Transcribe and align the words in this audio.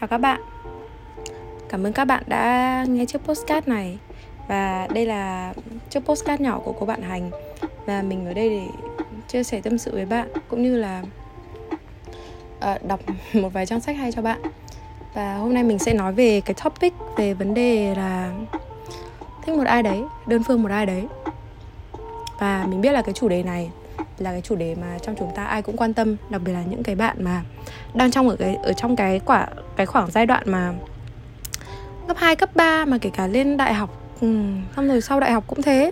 Chào 0.00 0.08
các 0.08 0.18
bạn. 0.18 0.40
Cảm 1.68 1.86
ơn 1.86 1.92
các 1.92 2.04
bạn 2.04 2.22
đã 2.26 2.84
nghe 2.88 3.06
chiếc 3.06 3.18
postcard 3.18 3.68
này. 3.68 3.98
Và 4.48 4.88
đây 4.94 5.06
là 5.06 5.54
chiếc 5.90 6.00
postcard 6.00 6.42
nhỏ 6.42 6.60
của 6.64 6.72
cô 6.80 6.86
bạn 6.86 7.02
Hành. 7.02 7.30
Và 7.86 8.02
mình 8.02 8.26
ở 8.26 8.32
đây 8.32 8.48
để 8.48 8.62
chia 9.28 9.42
sẻ 9.42 9.60
tâm 9.60 9.78
sự 9.78 9.92
với 9.92 10.06
bạn 10.06 10.28
Cũng 10.48 10.62
như 10.62 10.76
là 10.76 11.02
uh, 12.58 12.86
đọc 12.88 13.00
một 13.32 13.52
vài 13.52 13.66
trang 13.66 13.80
sách 13.80 13.96
hay 13.96 14.12
cho 14.12 14.22
bạn. 14.22 14.40
Và 15.14 15.34
hôm 15.34 15.54
nay 15.54 15.62
mình 15.62 15.78
sẽ 15.78 15.94
nói 15.94 16.12
về 16.12 16.40
cái 16.40 16.54
topic 16.64 16.94
về 17.16 17.34
vấn 17.34 17.54
đề 17.54 17.94
là 17.94 18.32
Thích 19.42 19.56
một 19.56 19.66
ai 19.66 19.82
đấy, 19.82 20.02
đơn 20.26 20.42
phương 20.46 20.62
một 20.62 20.70
ai 20.70 20.86
đấy. 20.86 21.06
Và 22.38 22.66
mình 22.68 22.80
biết 22.80 22.92
là 22.92 23.02
cái 23.02 23.14
chủ 23.14 23.28
đề 23.28 23.42
này 23.42 23.70
là 24.18 24.32
cái 24.32 24.40
chủ 24.40 24.56
đề 24.56 24.74
mà 24.74 24.98
trong 25.02 25.14
chúng 25.18 25.30
ta 25.34 25.44
ai 25.44 25.62
cũng 25.62 25.76
quan 25.76 25.94
tâm 25.94 26.16
đặc 26.30 26.42
biệt 26.44 26.52
là 26.52 26.62
những 26.70 26.82
cái 26.82 26.94
bạn 26.94 27.16
mà 27.24 27.42
đang 27.94 28.10
trong 28.10 28.28
ở 28.28 28.36
cái 28.36 28.54
ở 28.62 28.72
trong 28.72 28.96
cái 28.96 29.20
quả 29.24 29.46
cái 29.76 29.86
khoảng 29.86 30.10
giai 30.10 30.26
đoạn 30.26 30.42
mà 30.46 30.72
cấp 32.08 32.16
2, 32.20 32.36
cấp 32.36 32.56
3 32.56 32.84
mà 32.84 32.98
kể 32.98 33.10
cả 33.10 33.26
lên 33.26 33.56
đại 33.56 33.74
học 33.74 33.90
ừ, 34.20 34.34
xong 34.76 34.88
rồi 34.88 35.00
sau 35.00 35.20
đại 35.20 35.32
học 35.32 35.44
cũng 35.46 35.62
thế. 35.62 35.90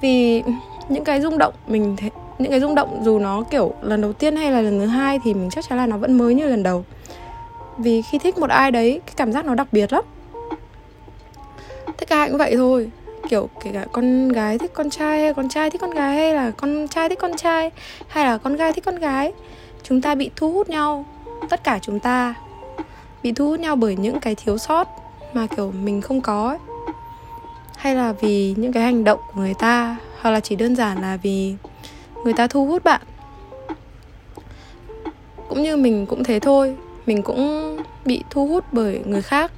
Vì 0.00 0.42
những 0.88 1.04
cái 1.04 1.20
rung 1.20 1.38
động 1.38 1.54
mình 1.66 1.96
thấy 1.96 2.10
những 2.38 2.50
cái 2.50 2.60
rung 2.60 2.74
động 2.74 3.02
dù 3.04 3.18
nó 3.18 3.42
kiểu 3.50 3.74
lần 3.82 4.00
đầu 4.00 4.12
tiên 4.12 4.36
hay 4.36 4.50
là 4.52 4.60
lần 4.60 4.80
thứ 4.80 4.86
hai 4.86 5.18
thì 5.24 5.34
mình 5.34 5.50
chắc 5.50 5.64
chắn 5.68 5.78
là 5.78 5.86
nó 5.86 5.96
vẫn 5.96 6.18
mới 6.18 6.34
như 6.34 6.46
lần 6.46 6.62
đầu. 6.62 6.84
Vì 7.78 8.02
khi 8.02 8.18
thích 8.18 8.38
một 8.38 8.50
ai 8.50 8.70
đấy 8.70 9.00
cái 9.06 9.14
cảm 9.16 9.32
giác 9.32 9.44
nó 9.44 9.54
đặc 9.54 9.66
biệt 9.72 9.92
lắm. 9.92 10.04
Tất 11.86 12.08
cả 12.08 12.16
ai 12.16 12.28
cũng 12.28 12.38
vậy 12.38 12.56
thôi 12.56 12.90
kiểu 13.28 13.48
kể 13.64 13.70
cả 13.72 13.86
con 13.92 14.28
gái 14.28 14.58
thích 14.58 14.70
con 14.74 14.90
trai 14.90 15.22
hay 15.22 15.34
con 15.34 15.48
trai 15.48 15.70
thích 15.70 15.80
con 15.80 15.90
gái 15.90 16.16
hay 16.16 16.34
là 16.34 16.50
con 16.50 16.88
trai 16.88 17.08
thích 17.08 17.18
con 17.18 17.36
trai 17.36 17.70
hay 18.08 18.24
là 18.24 18.38
con 18.38 18.56
gái 18.56 18.72
thích 18.72 18.84
con 18.84 18.98
gái, 18.98 19.32
chúng 19.82 20.00
ta 20.00 20.14
bị 20.14 20.30
thu 20.36 20.52
hút 20.52 20.68
nhau. 20.68 21.04
Tất 21.48 21.64
cả 21.64 21.78
chúng 21.82 22.00
ta 22.00 22.34
bị 23.22 23.32
thu 23.32 23.48
hút 23.48 23.60
nhau 23.60 23.76
bởi 23.76 23.96
những 23.96 24.20
cái 24.20 24.34
thiếu 24.34 24.58
sót 24.58 24.88
mà 25.32 25.46
kiểu 25.46 25.72
mình 25.82 26.00
không 26.00 26.20
có 26.20 26.48
ấy. 26.48 26.58
hay 27.76 27.94
là 27.94 28.12
vì 28.12 28.54
những 28.56 28.72
cái 28.72 28.82
hành 28.82 29.04
động 29.04 29.20
của 29.26 29.40
người 29.40 29.54
ta, 29.54 29.96
hoặc 30.20 30.30
là 30.30 30.40
chỉ 30.40 30.56
đơn 30.56 30.76
giản 30.76 31.02
là 31.02 31.18
vì 31.22 31.54
người 32.24 32.32
ta 32.32 32.46
thu 32.46 32.66
hút 32.66 32.84
bạn. 32.84 33.00
Cũng 35.48 35.62
như 35.62 35.76
mình 35.76 36.06
cũng 36.06 36.24
thế 36.24 36.40
thôi, 36.40 36.76
mình 37.06 37.22
cũng 37.22 37.76
bị 38.04 38.22
thu 38.30 38.46
hút 38.46 38.64
bởi 38.72 39.00
người 39.06 39.22
khác 39.22 39.52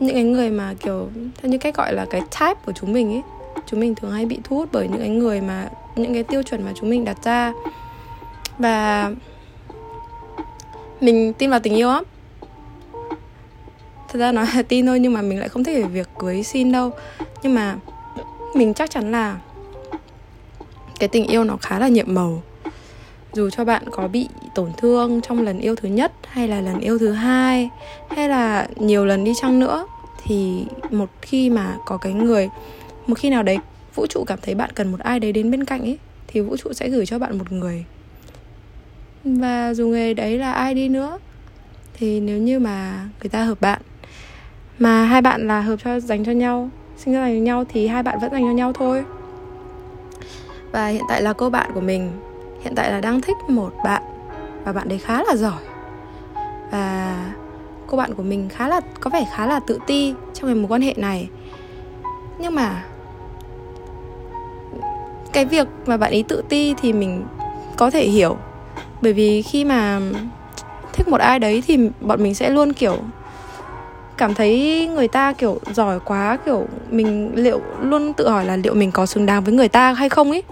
những 0.00 0.14
cái 0.14 0.24
người 0.24 0.50
mà 0.50 0.74
kiểu, 0.80 1.08
theo 1.42 1.50
như 1.50 1.58
cách 1.58 1.76
gọi 1.76 1.94
là 1.94 2.06
cái 2.10 2.20
type 2.20 2.54
của 2.66 2.72
chúng 2.72 2.92
mình 2.92 3.12
ấy, 3.12 3.22
chúng 3.66 3.80
mình 3.80 3.94
thường 3.94 4.10
hay 4.10 4.26
bị 4.26 4.38
thu 4.44 4.56
hút 4.56 4.68
bởi 4.72 4.88
những 4.88 5.00
cái 5.00 5.08
người 5.08 5.40
mà, 5.40 5.68
những 5.96 6.14
cái 6.14 6.22
tiêu 6.22 6.42
chuẩn 6.42 6.64
mà 6.64 6.72
chúng 6.74 6.90
mình 6.90 7.04
đặt 7.04 7.24
ra. 7.24 7.52
Và 8.58 9.10
mình 11.00 11.32
tin 11.32 11.50
vào 11.50 11.60
tình 11.60 11.74
yêu 11.74 11.88
lắm. 11.88 12.04
Thật 14.08 14.18
ra 14.18 14.32
nói 14.32 14.46
là 14.54 14.62
tin 14.62 14.86
thôi 14.86 15.00
nhưng 15.00 15.12
mà 15.12 15.22
mình 15.22 15.38
lại 15.38 15.48
không 15.48 15.64
thích 15.64 15.76
về 15.76 15.88
việc 15.88 16.08
cưới 16.18 16.42
xin 16.42 16.72
đâu. 16.72 16.90
Nhưng 17.42 17.54
mà 17.54 17.76
mình 18.54 18.74
chắc 18.74 18.90
chắn 18.90 19.12
là 19.12 19.38
cái 20.98 21.08
tình 21.08 21.26
yêu 21.26 21.44
nó 21.44 21.56
khá 21.56 21.78
là 21.78 21.88
nhiệm 21.88 22.14
màu. 22.14 22.42
Dù 23.32 23.50
cho 23.50 23.64
bạn 23.64 23.82
có 23.90 24.08
bị 24.08 24.28
tổn 24.58 24.72
thương 24.76 25.20
trong 25.20 25.42
lần 25.42 25.58
yêu 25.58 25.74
thứ 25.76 25.88
nhất 25.88 26.12
hay 26.28 26.48
là 26.48 26.60
lần 26.60 26.80
yêu 26.80 26.98
thứ 26.98 27.12
hai 27.12 27.70
hay 28.10 28.28
là 28.28 28.68
nhiều 28.76 29.04
lần 29.06 29.24
đi 29.24 29.32
chăng 29.40 29.58
nữa, 29.58 29.86
thì 30.24 30.64
một 30.90 31.08
khi 31.22 31.50
mà 31.50 31.76
có 31.84 31.96
cái 31.96 32.12
người, 32.12 32.48
một 33.06 33.18
khi 33.18 33.30
nào 33.30 33.42
đấy 33.42 33.58
vũ 33.94 34.06
trụ 34.06 34.24
cảm 34.26 34.38
thấy 34.42 34.54
bạn 34.54 34.70
cần 34.74 34.92
một 34.92 35.00
ai 35.00 35.20
đấy 35.20 35.32
đến 35.32 35.50
bên 35.50 35.64
cạnh 35.64 35.80
ấy, 35.80 35.98
thì 36.26 36.40
vũ 36.40 36.56
trụ 36.56 36.72
sẽ 36.72 36.88
gửi 36.88 37.06
cho 37.06 37.18
bạn 37.18 37.38
một 37.38 37.52
người. 37.52 37.84
Và 39.24 39.74
dù 39.74 39.86
người 39.86 40.14
đấy 40.14 40.38
là 40.38 40.52
ai 40.52 40.74
đi 40.74 40.88
nữa, 40.88 41.18
thì 41.94 42.20
nếu 42.20 42.38
như 42.38 42.58
mà 42.58 43.08
người 43.22 43.28
ta 43.28 43.44
hợp 43.44 43.60
bạn, 43.60 43.80
mà 44.78 45.04
hai 45.04 45.22
bạn 45.22 45.46
là 45.46 45.60
hợp 45.60 45.76
cho, 45.84 46.00
dành 46.00 46.24
cho 46.24 46.32
nhau, 46.32 46.70
sinh 46.96 47.14
ra 47.14 47.20
dành 47.20 47.38
cho 47.38 47.44
nhau, 47.44 47.64
thì 47.68 47.86
hai 47.86 48.02
bạn 48.02 48.18
vẫn 48.20 48.32
dành 48.32 48.42
cho 48.42 48.52
nhau 48.52 48.72
thôi. 48.72 49.04
Và 50.72 50.88
hiện 50.88 51.02
tại 51.08 51.22
là 51.22 51.32
cô 51.32 51.50
bạn 51.50 51.70
của 51.74 51.80
mình, 51.80 52.10
hiện 52.64 52.74
tại 52.74 52.92
là 52.92 53.00
đang 53.00 53.20
thích 53.20 53.36
một 53.48 53.70
bạn 53.84 54.02
và 54.64 54.72
bạn 54.72 54.88
đấy 54.88 54.98
khá 54.98 55.22
là 55.22 55.36
giỏi. 55.36 55.62
Và 56.70 57.16
cô 57.86 57.96
bạn 57.96 58.14
của 58.14 58.22
mình 58.22 58.48
khá 58.48 58.68
là, 58.68 58.80
có 59.00 59.10
vẻ 59.10 59.26
khá 59.34 59.46
là 59.46 59.60
tự 59.60 59.78
ti 59.86 60.14
trong 60.34 60.46
cái 60.46 60.54
mối 60.54 60.66
quan 60.68 60.82
hệ 60.82 60.94
này. 60.96 61.28
Nhưng 62.38 62.54
mà 62.54 62.84
cái 65.32 65.44
việc 65.44 65.68
mà 65.86 65.96
bạn 65.96 66.12
ấy 66.12 66.22
tự 66.22 66.42
ti 66.48 66.74
thì 66.74 66.92
mình 66.92 67.24
có 67.76 67.90
thể 67.90 68.04
hiểu. 68.08 68.36
Bởi 69.02 69.12
vì 69.12 69.42
khi 69.42 69.64
mà 69.64 70.00
thích 70.92 71.08
một 71.08 71.20
ai 71.20 71.38
đấy 71.38 71.62
thì 71.66 71.90
bọn 72.00 72.22
mình 72.22 72.34
sẽ 72.34 72.50
luôn, 72.50 72.72
kiểu, 72.72 72.96
cảm 74.16 74.34
thấy 74.34 74.86
người 74.94 75.08
ta, 75.08 75.32
kiểu, 75.32 75.58
giỏi 75.72 76.00
quá, 76.00 76.38
kiểu, 76.46 76.66
mình 76.90 77.32
liệu, 77.34 77.60
luôn 77.80 78.12
tự 78.12 78.28
hỏi 78.28 78.44
là 78.44 78.56
liệu 78.56 78.74
mình 78.74 78.92
có 78.92 79.06
xứng 79.06 79.26
đáng 79.26 79.44
với 79.44 79.54
người 79.54 79.68
ta 79.68 79.92
hay 79.92 80.08
không 80.08 80.30
ấy 80.30 80.42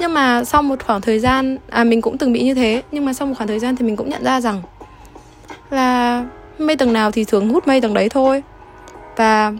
nhưng 0.00 0.14
mà 0.14 0.44
sau 0.44 0.62
một 0.62 0.84
khoảng 0.86 1.00
thời 1.00 1.18
gian 1.18 1.58
à 1.70 1.84
mình 1.84 2.02
cũng 2.02 2.18
từng 2.18 2.32
bị 2.32 2.42
như 2.42 2.54
thế, 2.54 2.82
nhưng 2.92 3.04
mà 3.04 3.12
sau 3.12 3.26
một 3.26 3.34
khoảng 3.36 3.48
thời 3.48 3.58
gian 3.58 3.76
thì 3.76 3.86
mình 3.86 3.96
cũng 3.96 4.08
nhận 4.08 4.24
ra 4.24 4.40
rằng 4.40 4.62
là 5.70 6.24
mây 6.58 6.76
tầng 6.76 6.92
nào 6.92 7.10
thì 7.10 7.24
thường 7.24 7.48
hút 7.48 7.68
mây 7.68 7.80
tầng 7.80 7.94
đấy 7.94 8.08
thôi. 8.08 8.42
Và 9.16 9.52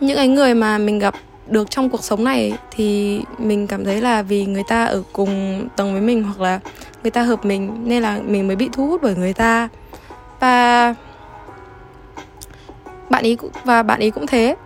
những 0.00 0.16
cái 0.16 0.28
người 0.28 0.54
mà 0.54 0.78
mình 0.78 0.98
gặp 0.98 1.14
được 1.46 1.70
trong 1.70 1.88
cuộc 1.88 2.04
sống 2.04 2.24
này 2.24 2.52
thì 2.70 3.20
mình 3.38 3.66
cảm 3.66 3.84
thấy 3.84 4.00
là 4.00 4.22
vì 4.22 4.46
người 4.46 4.62
ta 4.68 4.84
ở 4.84 5.02
cùng 5.12 5.68
tầng 5.76 5.92
với 5.92 6.02
mình 6.02 6.22
hoặc 6.22 6.40
là 6.40 6.60
người 7.02 7.10
ta 7.10 7.22
hợp 7.22 7.44
mình 7.44 7.70
nên 7.84 8.02
là 8.02 8.20
mình 8.26 8.46
mới 8.46 8.56
bị 8.56 8.68
thu 8.72 8.86
hút 8.86 9.00
bởi 9.02 9.14
người 9.16 9.32
ta. 9.32 9.68
Và 10.40 10.94
bạn 13.10 13.24
ý 13.24 13.36
và 13.64 13.82
bạn 13.82 14.00
ý 14.00 14.10
cũng 14.10 14.26
thế 14.26 14.56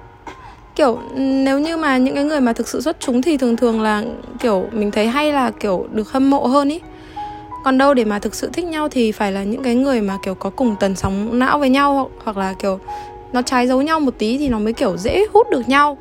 kiểu, 0.76 0.98
nếu 1.16 1.58
như 1.58 1.76
mà 1.76 1.96
những 1.96 2.14
cái 2.14 2.24
người 2.24 2.40
mà 2.40 2.52
thực 2.52 2.68
sự 2.68 2.80
xuất 2.80 2.96
chúng 3.00 3.22
thì 3.22 3.36
thường 3.36 3.56
thường 3.56 3.80
là, 3.80 4.02
kiểu, 4.40 4.66
mình 4.72 4.90
thấy 4.90 5.06
hay 5.06 5.32
là, 5.32 5.50
kiểu, 5.50 5.86
được 5.92 6.12
hâm 6.12 6.30
mộ 6.30 6.46
hơn 6.46 6.68
ý. 6.68 6.80
Còn 7.64 7.78
đâu 7.78 7.94
để 7.94 8.04
mà 8.04 8.18
thực 8.18 8.34
sự 8.34 8.50
thích 8.52 8.64
nhau 8.64 8.88
thì 8.88 9.12
phải 9.12 9.32
là 9.32 9.44
những 9.44 9.62
cái 9.62 9.74
người 9.74 10.00
mà, 10.00 10.18
kiểu, 10.22 10.34
có 10.34 10.50
cùng 10.50 10.76
tần 10.80 10.96
sóng 10.96 11.38
não 11.38 11.58
với 11.58 11.70
nhau, 11.70 12.10
hoặc 12.24 12.36
là, 12.36 12.52
kiểu, 12.52 12.78
nó 13.32 13.42
trái 13.42 13.66
dấu 13.66 13.82
nhau 13.82 14.00
một 14.00 14.14
tí 14.18 14.38
thì 14.38 14.48
nó 14.48 14.58
mới, 14.58 14.72
kiểu, 14.72 14.96
dễ 14.96 15.26
hút 15.32 15.50
được 15.50 15.68
nhau. 15.68 15.98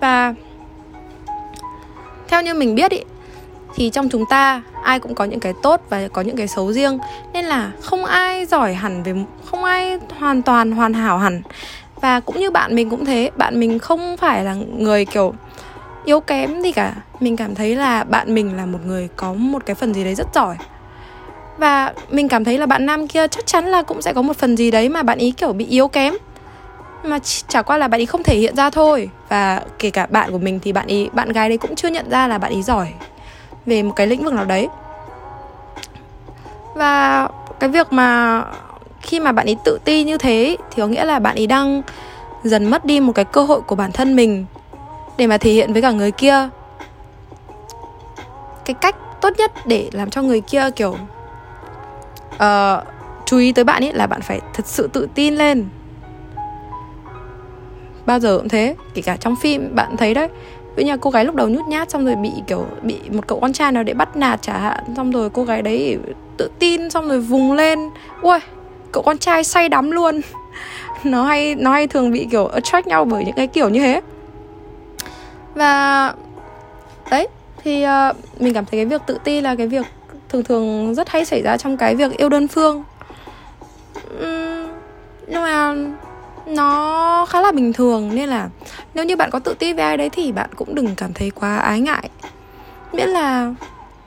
Và 0.00 0.34
theo 2.28 2.42
như 2.42 2.54
mình 2.54 2.74
biết 2.74 2.90
ý, 2.90 3.00
thì 3.74 3.90
trong 3.90 4.08
chúng 4.08 4.24
ta 4.30 4.62
ai 4.82 5.00
cũng 5.00 5.14
có 5.14 5.24
những 5.24 5.40
cái 5.40 5.52
tốt 5.62 5.80
và 5.90 6.08
có 6.08 6.22
những 6.22 6.36
cái 6.36 6.48
xấu 6.48 6.72
riêng, 6.72 6.98
nên 7.32 7.44
là 7.44 7.72
không 7.80 8.04
ai 8.04 8.46
giỏi 8.46 8.74
hẳn 8.74 9.02
về, 9.02 9.14
không 9.44 9.64
ai 9.64 9.98
hoàn 10.18 10.42
toàn 10.42 10.72
hoàn 10.72 10.94
hảo 10.94 11.18
hẳn 11.18 11.42
và 12.04 12.20
cũng 12.20 12.40
như 12.40 12.50
bạn 12.50 12.74
mình 12.74 12.90
cũng 12.90 13.04
thế, 13.04 13.30
bạn 13.36 13.60
mình 13.60 13.78
không 13.78 14.16
phải 14.16 14.44
là 14.44 14.54
người 14.54 15.04
kiểu 15.04 15.34
yếu 16.04 16.20
kém 16.20 16.62
gì 16.62 16.72
cả. 16.72 16.94
Mình 17.20 17.36
cảm 17.36 17.54
thấy 17.54 17.76
là 17.76 18.04
bạn 18.04 18.34
mình 18.34 18.56
là 18.56 18.66
một 18.66 18.78
người 18.86 19.08
có 19.16 19.32
một 19.32 19.66
cái 19.66 19.74
phần 19.74 19.94
gì 19.94 20.04
đấy 20.04 20.14
rất 20.14 20.26
giỏi. 20.34 20.56
Và 21.58 21.92
mình 22.10 22.28
cảm 22.28 22.44
thấy 22.44 22.58
là 22.58 22.66
bạn 22.66 22.86
nam 22.86 23.08
kia 23.08 23.28
chắc 23.28 23.46
chắn 23.46 23.64
là 23.64 23.82
cũng 23.82 24.02
sẽ 24.02 24.12
có 24.12 24.22
một 24.22 24.36
phần 24.36 24.56
gì 24.56 24.70
đấy 24.70 24.88
mà 24.88 25.02
bạn 25.02 25.18
ý 25.18 25.30
kiểu 25.30 25.52
bị 25.52 25.66
yếu 25.66 25.88
kém. 25.88 26.14
Mà 27.04 27.18
chả 27.48 27.62
qua 27.62 27.78
là 27.78 27.88
bạn 27.88 28.00
ý 28.00 28.06
không 28.06 28.22
thể 28.22 28.36
hiện 28.36 28.56
ra 28.56 28.70
thôi. 28.70 29.10
Và 29.28 29.60
kể 29.78 29.90
cả 29.90 30.06
bạn 30.06 30.32
của 30.32 30.38
mình 30.38 30.60
thì 30.62 30.72
bạn 30.72 30.86
ý, 30.86 31.08
bạn 31.12 31.32
gái 31.32 31.48
đấy 31.48 31.58
cũng 31.58 31.76
chưa 31.76 31.88
nhận 31.88 32.10
ra 32.10 32.26
là 32.28 32.38
bạn 32.38 32.52
ý 32.52 32.62
giỏi 32.62 32.88
về 33.66 33.82
một 33.82 33.92
cái 33.96 34.06
lĩnh 34.06 34.24
vực 34.24 34.32
nào 34.32 34.44
đấy. 34.44 34.68
Và 36.74 37.28
cái 37.60 37.70
việc 37.70 37.92
mà 37.92 38.42
khi 39.04 39.20
mà 39.20 39.32
bạn 39.32 39.46
ấy 39.46 39.56
tự 39.64 39.78
ti 39.84 40.04
như 40.04 40.18
thế 40.18 40.56
thì 40.70 40.82
có 40.82 40.86
nghĩa 40.86 41.04
là 41.04 41.18
bạn 41.18 41.36
ấy 41.36 41.46
đang 41.46 41.82
dần 42.44 42.70
mất 42.70 42.84
đi 42.84 43.00
một 43.00 43.12
cái 43.12 43.24
cơ 43.24 43.42
hội 43.44 43.60
của 43.60 43.74
bản 43.74 43.92
thân 43.92 44.16
mình 44.16 44.46
để 45.18 45.26
mà 45.26 45.38
thể 45.38 45.52
hiện 45.52 45.72
với 45.72 45.82
cả 45.82 45.90
người 45.90 46.10
kia. 46.10 46.48
Cái 48.64 48.74
cách 48.74 48.96
tốt 49.20 49.30
nhất 49.38 49.52
để 49.66 49.90
làm 49.92 50.10
cho 50.10 50.22
người 50.22 50.40
kia 50.40 50.70
kiểu 50.76 50.96
uh, 52.34 52.84
chú 53.26 53.38
ý 53.38 53.52
tới 53.52 53.64
bạn 53.64 53.84
ấy 53.84 53.92
là 53.92 54.06
bạn 54.06 54.20
phải 54.20 54.40
thật 54.54 54.66
sự 54.66 54.88
tự 54.92 55.08
tin 55.14 55.34
lên. 55.34 55.68
Bao 58.06 58.20
giờ 58.20 58.38
cũng 58.38 58.48
thế 58.48 58.74
kể 58.94 59.02
cả 59.02 59.16
trong 59.16 59.36
phim 59.36 59.74
bạn 59.74 59.96
thấy 59.96 60.14
đấy. 60.14 60.28
Ví 60.76 60.84
như 60.84 60.96
cô 60.96 61.10
gái 61.10 61.24
lúc 61.24 61.34
đầu 61.34 61.48
nhút 61.48 61.66
nhát 61.66 61.90
xong 61.90 62.04
rồi 62.04 62.14
bị 62.16 62.32
kiểu 62.46 62.66
bị 62.82 63.00
một 63.10 63.26
cậu 63.26 63.40
con 63.40 63.52
trai 63.52 63.72
nào 63.72 63.82
để 63.82 63.94
bắt 63.94 64.16
nạt 64.16 64.42
chả 64.42 64.58
hạn 64.58 64.84
xong 64.96 65.10
rồi 65.10 65.30
cô 65.30 65.44
gái 65.44 65.62
đấy 65.62 65.98
tự 66.36 66.50
tin 66.58 66.90
xong 66.90 67.08
rồi 67.08 67.20
vùng 67.20 67.52
lên. 67.52 67.90
Ui 68.22 68.38
cậu 68.94 69.02
con 69.02 69.18
trai 69.18 69.44
say 69.44 69.68
đắm 69.68 69.90
luôn. 69.90 70.20
Nó 71.04 71.24
hay 71.24 71.54
nó 71.54 71.72
hay 71.72 71.86
thường 71.86 72.10
bị 72.10 72.26
kiểu 72.30 72.46
attract 72.46 72.86
nhau 72.86 73.04
bởi 73.04 73.24
những 73.24 73.34
cái 73.34 73.46
kiểu 73.46 73.68
như 73.68 73.80
thế. 73.80 74.00
Và 75.54 76.14
đấy 77.10 77.28
thì 77.64 77.84
uh, 77.84 78.40
mình 78.40 78.54
cảm 78.54 78.64
thấy 78.64 78.78
cái 78.78 78.84
việc 78.84 79.02
tự 79.06 79.18
ti 79.24 79.40
là 79.40 79.54
cái 79.54 79.66
việc 79.66 79.86
thường 80.28 80.44
thường 80.44 80.94
rất 80.94 81.08
hay 81.08 81.24
xảy 81.24 81.42
ra 81.42 81.56
trong 81.56 81.76
cái 81.76 81.94
việc 81.94 82.16
yêu 82.16 82.28
đơn 82.28 82.48
phương. 82.48 82.84
Uhm, 84.18 84.68
nhưng 85.26 85.42
mà 85.42 85.74
nó 86.46 87.26
khá 87.28 87.40
là 87.40 87.52
bình 87.52 87.72
thường 87.72 88.14
nên 88.14 88.28
là 88.28 88.48
nếu 88.94 89.04
như 89.04 89.16
bạn 89.16 89.30
có 89.30 89.38
tự 89.38 89.54
ti 89.54 89.72
về 89.72 89.84
ai 89.84 89.96
đấy 89.96 90.10
thì 90.10 90.32
bạn 90.32 90.50
cũng 90.56 90.74
đừng 90.74 90.94
cảm 90.96 91.12
thấy 91.12 91.30
quá 91.30 91.56
ái 91.56 91.80
ngại. 91.80 92.08
Miễn 92.92 93.08
là 93.08 93.54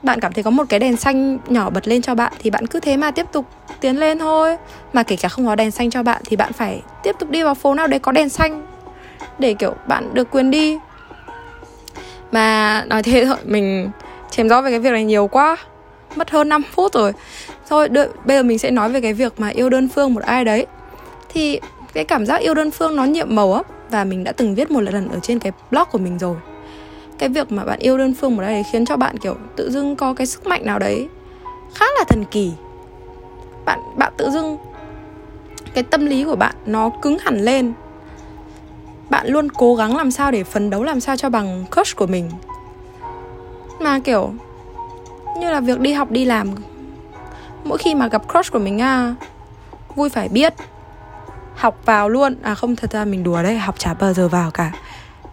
bạn 0.02 0.20
cảm 0.20 0.32
thấy 0.32 0.44
có 0.44 0.50
một 0.50 0.64
cái 0.68 0.80
đèn 0.80 0.96
xanh 0.96 1.38
nhỏ 1.48 1.70
bật 1.70 1.88
lên 1.88 2.02
cho 2.02 2.14
bạn 2.14 2.32
thì 2.38 2.50
bạn 2.50 2.66
cứ 2.66 2.80
thế 2.80 2.96
mà 2.96 3.10
tiếp 3.10 3.26
tục 3.32 3.46
tiến 3.80 3.96
lên 4.00 4.18
thôi. 4.18 4.56
Mà 4.92 5.02
kể 5.02 5.16
cả 5.16 5.28
không 5.28 5.46
có 5.46 5.54
đèn 5.54 5.70
xanh 5.70 5.90
cho 5.90 6.02
bạn 6.02 6.22
thì 6.24 6.36
bạn 6.36 6.52
phải 6.52 6.82
tiếp 7.02 7.16
tục 7.18 7.30
đi 7.30 7.42
vào 7.42 7.54
phố 7.54 7.74
nào 7.74 7.86
đấy 7.86 7.98
có 7.98 8.12
đèn 8.12 8.28
xanh 8.28 8.66
để 9.38 9.54
kiểu 9.54 9.74
bạn 9.86 10.14
được 10.14 10.30
quyền 10.30 10.50
đi. 10.50 10.78
Mà 12.32 12.84
nói 12.86 13.02
thế 13.02 13.24
thôi 13.24 13.36
mình 13.44 13.90
chém 14.30 14.48
gió 14.48 14.62
về 14.62 14.70
cái 14.70 14.78
việc 14.78 14.90
này 14.90 15.04
nhiều 15.04 15.26
quá 15.26 15.56
mất 16.16 16.30
hơn 16.30 16.48
5 16.48 16.62
phút 16.74 16.92
rồi. 16.92 17.12
Thôi 17.68 17.88
đợi, 17.88 18.08
bây 18.24 18.36
giờ 18.36 18.42
mình 18.42 18.58
sẽ 18.58 18.70
nói 18.70 18.88
về 18.88 19.00
cái 19.00 19.12
việc 19.12 19.40
mà 19.40 19.48
yêu 19.48 19.70
đơn 19.70 19.88
phương 19.88 20.14
một 20.14 20.22
ai 20.22 20.44
đấy. 20.44 20.66
Thì 21.28 21.60
cái 21.92 22.04
cảm 22.04 22.26
giác 22.26 22.40
yêu 22.40 22.54
đơn 22.54 22.70
phương 22.70 22.96
nó 22.96 23.04
nhiệm 23.04 23.34
màu 23.34 23.54
á 23.54 23.62
và 23.90 24.04
mình 24.04 24.24
đã 24.24 24.32
từng 24.32 24.54
viết 24.54 24.70
một 24.70 24.80
lần 24.80 25.08
ở 25.08 25.18
trên 25.22 25.38
cái 25.38 25.52
blog 25.70 25.84
của 25.90 25.98
mình 25.98 26.18
rồi. 26.18 26.36
Cái 27.18 27.28
việc 27.28 27.52
mà 27.52 27.64
bạn 27.64 27.78
yêu 27.78 27.98
đơn 27.98 28.14
phương 28.14 28.36
một 28.36 28.42
ai 28.42 28.52
đấy 28.52 28.62
khiến 28.72 28.86
cho 28.86 28.96
bạn 28.96 29.18
kiểu 29.18 29.36
tự 29.56 29.70
dưng 29.70 29.96
có 29.96 30.14
cái 30.14 30.26
sức 30.26 30.46
mạnh 30.46 30.66
nào 30.66 30.78
đấy 30.78 31.08
khá 31.74 31.86
là 31.98 32.04
thần 32.08 32.24
kỳ 32.30 32.52
bạn 33.68 33.80
bạn 33.96 34.12
tự 34.16 34.30
dưng, 34.30 34.56
cái 35.74 35.84
tâm 35.84 36.06
lý 36.06 36.24
của 36.24 36.36
bạn 36.36 36.54
nó 36.66 36.90
cứng 37.02 37.18
hẳn 37.18 37.40
lên. 37.40 37.72
Bạn 39.10 39.26
luôn 39.26 39.48
cố 39.48 39.74
gắng 39.74 39.96
làm 39.96 40.10
sao 40.10 40.30
để 40.30 40.44
phấn 40.44 40.70
đấu, 40.70 40.82
làm 40.84 41.00
sao 41.00 41.16
cho 41.16 41.30
bằng 41.30 41.64
crush 41.74 41.96
của 41.96 42.06
mình. 42.06 42.30
Mà 43.80 43.98
kiểu, 43.98 44.32
như 45.40 45.50
là 45.50 45.60
việc 45.60 45.80
đi 45.80 45.92
học, 45.92 46.10
đi 46.10 46.24
làm, 46.24 46.50
mỗi 47.64 47.78
khi 47.78 47.94
mà 47.94 48.08
gặp 48.08 48.22
crush 48.32 48.52
của 48.52 48.58
mình 48.58 48.80
à 48.80 49.14
vui 49.94 50.08
phải 50.08 50.28
biết, 50.28 50.54
học 51.54 51.78
vào 51.84 52.08
luôn. 52.08 52.36
À 52.42 52.54
không, 52.54 52.76
thật 52.76 52.92
ra 52.92 53.04
mình 53.04 53.24
đùa 53.24 53.42
đấy, 53.42 53.58
học 53.58 53.74
chả 53.78 53.94
bao 53.94 54.12
giờ 54.12 54.28
vào 54.28 54.50
cả. 54.50 54.72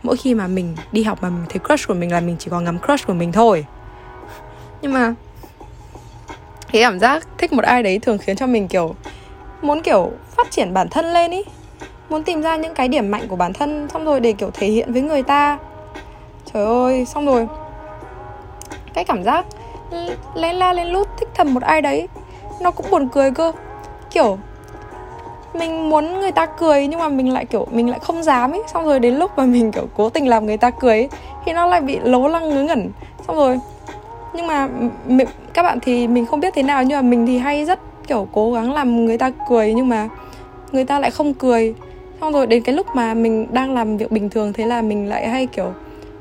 Mỗi 0.03 0.17
khi 0.17 0.33
mà 0.33 0.47
mình 0.47 0.75
đi 0.91 1.03
học 1.03 1.17
mà 1.21 1.29
mình 1.29 1.45
thấy 1.49 1.59
crush 1.67 1.87
của 1.87 1.93
mình 1.93 2.11
là 2.11 2.19
mình 2.19 2.35
chỉ 2.39 2.49
còn 2.49 2.63
ngắm 2.63 2.79
crush 2.79 3.07
của 3.07 3.13
mình 3.13 3.31
thôi. 3.31 3.65
Nhưng 4.81 4.93
mà 4.93 5.13
cái 6.75 6.83
cảm 6.83 6.99
giác 6.99 7.27
thích 7.37 7.53
một 7.53 7.63
ai 7.63 7.83
đấy 7.83 7.99
thường 7.99 8.17
khiến 8.17 8.35
cho 8.35 8.47
mình 8.47 8.67
kiểu 8.67 8.95
muốn 9.61 9.81
kiểu 9.81 10.11
phát 10.35 10.51
triển 10.51 10.73
bản 10.73 10.89
thân 10.89 11.05
lên 11.05 11.31
ý. 11.31 11.43
Muốn 12.09 12.23
tìm 12.23 12.41
ra 12.41 12.55
những 12.55 12.73
cái 12.73 12.87
điểm 12.87 13.11
mạnh 13.11 13.21
của 13.27 13.35
bản 13.35 13.53
thân 13.53 13.87
xong 13.93 14.05
rồi 14.05 14.19
để 14.19 14.31
kiểu 14.31 14.49
thể 14.53 14.67
hiện 14.67 14.93
với 14.93 15.01
người 15.01 15.23
ta. 15.23 15.57
Trời 16.53 16.65
ơi 16.65 17.05
xong 17.05 17.25
rồi. 17.25 17.47
Cái 18.93 19.03
cảm 19.03 19.23
giác 19.23 19.45
lên 20.35 20.55
la 20.55 20.73
lên 20.73 20.87
lút 20.87 21.07
thích 21.19 21.29
thầm 21.33 21.53
một 21.53 21.63
ai 21.63 21.81
đấy 21.81 22.07
nó 22.61 22.71
cũng 22.71 22.85
buồn 22.91 23.07
cười 23.11 23.31
cơ. 23.31 23.51
Kiểu 24.09 24.37
mình 25.53 25.89
muốn 25.89 26.19
người 26.19 26.31
ta 26.31 26.45
cười 26.45 26.87
nhưng 26.87 26.99
mà 26.99 27.09
mình 27.09 27.33
lại 27.33 27.45
kiểu 27.45 27.67
mình 27.71 27.89
lại 27.89 27.99
không 27.99 28.23
dám 28.23 28.51
ấy 28.51 28.61
xong 28.73 28.85
rồi 28.85 28.99
đến 28.99 29.15
lúc 29.15 29.31
mà 29.37 29.45
mình 29.45 29.71
kiểu 29.71 29.87
cố 29.97 30.09
tình 30.09 30.27
làm 30.27 30.45
người 30.45 30.57
ta 30.57 30.69
cười 30.69 30.97
ấy, 30.97 31.09
thì 31.45 31.53
nó 31.53 31.65
lại 31.65 31.81
bị 31.81 31.99
lố 32.03 32.27
lăng 32.27 32.49
ngớ 32.49 32.63
ngẩn. 32.63 32.91
Xong 33.27 33.35
rồi 33.35 33.59
nhưng 34.35 34.47
mà 34.47 34.69
mình, 35.07 35.27
các 35.53 35.63
bạn 35.63 35.79
thì 35.81 36.07
mình 36.07 36.25
không 36.25 36.39
biết 36.39 36.53
thế 36.55 36.63
nào 36.63 36.83
nhưng 36.83 36.97
mà 36.97 37.01
mình 37.01 37.25
thì 37.25 37.37
hay 37.37 37.65
rất 37.65 37.79
kiểu 38.07 38.27
cố 38.31 38.53
gắng 38.53 38.73
làm 38.73 39.05
người 39.05 39.17
ta 39.17 39.31
cười 39.49 39.73
nhưng 39.73 39.89
mà 39.89 40.09
người 40.71 40.85
ta 40.85 40.99
lại 40.99 41.11
không 41.11 41.33
cười. 41.33 41.73
Xong 42.21 42.33
rồi 42.33 42.47
đến 42.47 42.63
cái 42.63 42.75
lúc 42.75 42.87
mà 42.95 43.13
mình 43.13 43.47
đang 43.51 43.73
làm 43.73 43.97
việc 43.97 44.11
bình 44.11 44.29
thường 44.29 44.53
thế 44.53 44.65
là 44.65 44.81
mình 44.81 45.09
lại 45.09 45.27
hay 45.27 45.45
kiểu 45.45 45.73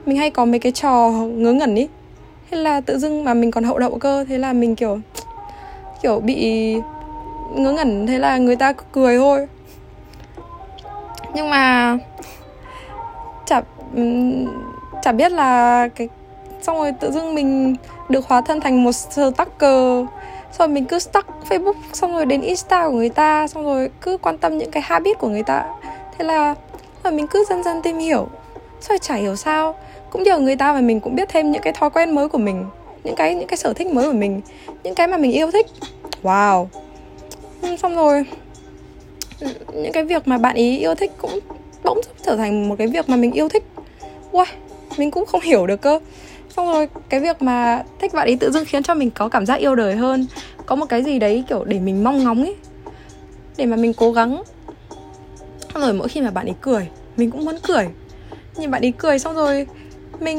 mình 0.06 0.16
hay 0.16 0.30
có 0.30 0.44
mấy 0.44 0.58
cái 0.58 0.72
trò 0.72 1.10
ngớ 1.10 1.52
ngẩn 1.52 1.74
ý. 1.74 1.88
Thế 2.50 2.56
là 2.56 2.80
tự 2.80 2.98
dưng 2.98 3.24
mà 3.24 3.34
mình 3.34 3.50
còn 3.50 3.64
hậu 3.64 3.78
đậu 3.78 3.98
cơ 3.98 4.24
thế 4.28 4.38
là 4.38 4.52
mình 4.52 4.76
kiểu 4.76 4.98
kiểu 6.02 6.20
bị 6.20 6.74
ngớ 7.54 7.72
ngẩn 7.72 8.06
thế 8.06 8.18
là 8.18 8.38
người 8.38 8.56
ta 8.56 8.72
cười 8.92 9.18
thôi. 9.18 9.46
Nhưng 11.34 11.50
mà 11.50 11.98
chả 13.46 13.62
chả 15.02 15.12
biết 15.12 15.32
là 15.32 15.88
cái 15.88 16.08
xong 16.62 16.76
rồi 16.76 16.92
tự 17.00 17.12
dưng 17.12 17.34
mình 17.34 17.76
được 18.08 18.26
hóa 18.26 18.40
thân 18.40 18.60
thành 18.60 18.84
một 18.84 18.92
stalker. 18.92 20.06
Xong 20.52 20.58
rồi 20.58 20.68
mình 20.68 20.84
cứ 20.84 20.98
stuck 20.98 21.28
facebook, 21.48 21.74
xong 21.92 22.12
rồi 22.12 22.26
đến 22.26 22.40
insta 22.40 22.88
của 22.88 22.94
người 22.94 23.08
ta, 23.08 23.48
xong 23.48 23.64
rồi 23.64 23.90
cứ 24.00 24.16
quan 24.16 24.38
tâm 24.38 24.58
những 24.58 24.70
cái 24.70 24.82
habit 24.86 25.18
của 25.18 25.28
người 25.28 25.42
ta. 25.42 25.64
Thế 26.18 26.24
là 26.24 26.54
và 27.02 27.10
mình 27.10 27.26
cứ 27.26 27.44
dần 27.48 27.62
dần 27.62 27.82
tìm 27.82 27.98
hiểu. 27.98 28.28
Xong 28.80 28.88
rồi 28.88 28.98
chả 28.98 29.14
hiểu 29.14 29.36
sao, 29.36 29.74
cũng 30.10 30.22
nhờ 30.22 30.38
người 30.38 30.56
ta 30.56 30.72
mà 30.72 30.80
mình 30.80 31.00
cũng 31.00 31.14
biết 31.14 31.28
thêm 31.28 31.52
những 31.52 31.62
cái 31.62 31.72
thói 31.72 31.90
quen 31.90 32.14
mới 32.14 32.28
của 32.28 32.38
mình, 32.38 32.66
những 33.04 33.14
cái 33.16 33.34
những 33.34 33.46
cái 33.46 33.56
sở 33.56 33.72
thích 33.72 33.86
mới 33.86 34.06
của 34.06 34.16
mình, 34.18 34.40
những 34.82 34.94
cái 34.94 35.06
mà 35.06 35.16
mình 35.16 35.32
yêu 35.32 35.50
thích. 35.50 35.66
Wow. 36.22 36.66
Xong 37.78 37.96
rồi, 37.96 38.24
những 39.72 39.92
cái 39.92 40.04
việc 40.04 40.28
mà 40.28 40.38
bạn 40.38 40.56
ý 40.56 40.78
yêu 40.78 40.94
thích 40.94 41.12
cũng 41.18 41.38
bỗng 41.84 42.00
trở 42.22 42.36
thành 42.36 42.68
một 42.68 42.74
cái 42.78 42.86
việc 42.86 43.08
mà 43.08 43.16
mình 43.16 43.32
yêu 43.32 43.48
thích. 43.48 43.64
Wow, 44.32 44.44
mình 44.96 45.10
cũng 45.10 45.26
không 45.26 45.40
hiểu 45.40 45.66
được 45.66 45.80
cơ 45.80 45.98
xong 46.56 46.66
rồi, 46.66 46.88
cái 47.08 47.20
việc 47.20 47.42
mà 47.42 47.82
thích 48.00 48.14
bạn 48.14 48.28
ấy 48.28 48.36
tự 48.36 48.50
dưng 48.50 48.64
khiến 48.64 48.82
cho 48.82 48.94
mình 48.94 49.10
có 49.10 49.28
cảm 49.28 49.46
giác 49.46 49.54
yêu 49.54 49.74
đời 49.74 49.96
hơn. 49.96 50.26
Có 50.66 50.76
một 50.76 50.86
cái 50.88 51.02
gì 51.02 51.18
đấy, 51.18 51.44
kiểu, 51.48 51.64
để 51.64 51.80
mình 51.80 52.04
mong 52.04 52.24
ngóng 52.24 52.42
ấy 52.42 52.56
để 53.56 53.66
mà 53.66 53.76
mình 53.76 53.92
cố 53.94 54.12
gắng. 54.12 54.42
Xong 55.74 55.82
rồi 55.82 55.92
mỗi 55.92 56.08
khi 56.08 56.20
mà 56.20 56.30
bạn 56.30 56.46
ấy 56.46 56.54
cười, 56.60 56.88
mình 57.16 57.30
cũng 57.30 57.44
muốn 57.44 57.56
cười. 57.68 57.88
Nhìn 58.56 58.70
bạn 58.70 58.84
ấy 58.84 58.92
cười 58.98 59.18
xong 59.18 59.34
rồi, 59.34 59.66
mình 60.20 60.38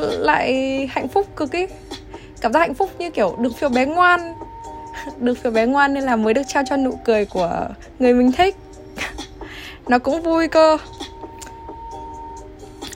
lại 0.00 0.52
hạnh 0.92 1.08
phúc 1.08 1.26
cực 1.36 1.52
ý. 1.52 1.66
Cảm 2.40 2.52
giác 2.52 2.60
hạnh 2.60 2.74
phúc 2.74 2.90
như 2.98 3.10
kiểu 3.10 3.36
được 3.38 3.56
phiếu 3.56 3.68
bé 3.68 3.86
ngoan. 3.86 4.34
Được 5.18 5.34
phiếu 5.34 5.52
bé 5.52 5.66
ngoan 5.66 5.94
nên 5.94 6.04
là 6.04 6.16
mới 6.16 6.34
được 6.34 6.42
trao 6.48 6.62
cho 6.66 6.76
nụ 6.76 6.98
cười 7.04 7.24
của 7.24 7.68
người 7.98 8.14
mình 8.14 8.32
thích. 8.32 8.56
Nó 9.88 9.98
cũng 9.98 10.22
vui 10.22 10.48
cơ. 10.48 10.76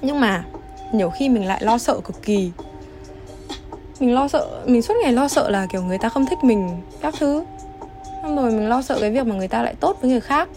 Nhưng 0.03 0.21
mà 0.21 0.45
nhiều 0.93 1.11
khi 1.11 1.29
mình 1.29 1.47
lại 1.47 1.61
lo 1.63 1.79
sợ 1.79 2.01
cực 2.05 2.23
kỳ. 2.23 2.51
Mình 4.01 4.15
lo 4.15 4.29
sợ 4.29 4.47
mình 4.67 4.83
suốt 4.83 4.95
ngày 5.03 5.13
lo 5.13 5.29
sợ 5.29 5.51
là 5.51 5.67
kiểu 5.73 5.83
người 5.83 5.99
ta 5.99 6.09
không 6.09 6.27
thích 6.27 6.39
mình 6.43 6.69
các 7.01 7.15
thứ. 7.19 7.45
Xong 8.23 8.37
rồi 8.37 8.51
mình 8.51 8.69
lo 8.69 8.83
sợ 8.83 8.99
cái 9.01 9.11
việc 9.11 9.27
mà 9.27 9.35
người 9.35 9.49
ta 9.49 9.63
lại 9.63 9.75
tốt 9.81 9.97
với 10.01 10.11
người 10.11 10.21
khác. 10.21 10.49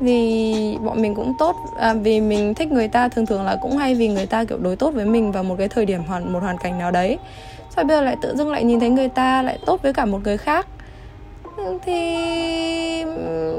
Vì 0.00 0.76
bọn 0.84 1.02
mình 1.02 1.14
cũng 1.14 1.32
tốt 1.38 1.56
à, 1.78 1.94
vì 1.94 2.20
mình 2.20 2.54
thích 2.54 2.72
người 2.72 2.88
ta 2.88 3.08
thường 3.08 3.26
thường 3.26 3.44
là 3.44 3.56
cũng 3.62 3.76
hay 3.76 3.94
vì 3.94 4.08
người 4.08 4.26
ta 4.26 4.44
kiểu 4.44 4.58
đối 4.58 4.76
tốt 4.76 4.90
với 4.94 5.04
mình 5.06 5.32
vào 5.32 5.44
một 5.44 5.54
cái 5.58 5.68
thời 5.68 5.86
điểm 5.86 6.02
hoàn 6.02 6.32
một 6.32 6.42
hoàn 6.42 6.58
cảnh 6.58 6.78
nào 6.78 6.90
đấy. 6.90 7.18
Sao 7.76 7.84
bây 7.84 7.96
giờ 7.96 8.02
lại 8.02 8.16
tự 8.22 8.36
dưng 8.36 8.52
lại 8.52 8.64
nhìn 8.64 8.80
thấy 8.80 8.90
người 8.90 9.08
ta 9.08 9.42
lại 9.42 9.58
tốt 9.66 9.82
với 9.82 9.92
cả 9.92 10.04
một 10.04 10.18
người 10.24 10.36
khác. 10.36 10.66
Thì 11.84 13.04